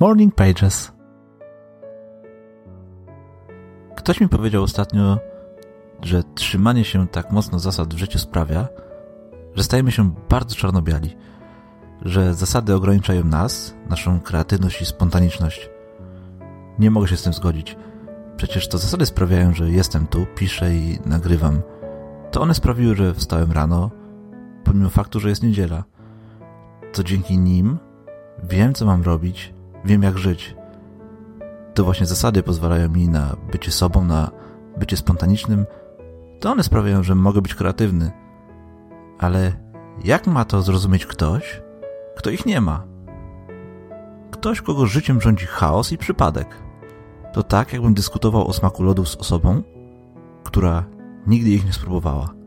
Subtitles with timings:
[0.00, 0.92] Morning Pages.
[3.96, 5.18] Ktoś mi powiedział ostatnio,
[6.02, 8.68] że trzymanie się tak mocno zasad w życiu sprawia,
[9.54, 11.16] że stajemy się bardzo czarnobiali,
[12.02, 15.70] że zasady ograniczają nas, naszą kreatywność i spontaniczność.
[16.78, 17.76] Nie mogę się z tym zgodzić.
[18.36, 21.62] Przecież to zasady sprawiają, że jestem tu, piszę i nagrywam.
[22.30, 23.90] To one sprawiły, że wstałem rano,
[24.64, 25.84] pomimo faktu, że jest niedziela.
[26.92, 27.78] To dzięki nim
[28.42, 30.56] wiem, co mam robić, wiem, jak żyć.
[31.74, 34.30] To właśnie zasady pozwalają mi na bycie sobą, na
[34.78, 35.66] bycie spontanicznym.
[36.40, 38.10] To one sprawiają, że mogę być kreatywny.
[39.18, 39.52] Ale
[40.04, 41.62] jak ma to zrozumieć ktoś,
[42.16, 42.84] kto ich nie ma?
[44.30, 46.56] Ktoś, kogo życiem rządzi chaos i przypadek.
[47.32, 49.62] To tak, jakbym dyskutował o smaku lodów z osobą,
[50.44, 50.84] która
[51.26, 52.37] nigdy ich nie spróbowała.